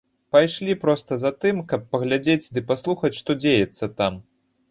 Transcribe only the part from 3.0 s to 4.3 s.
што дзеецца там.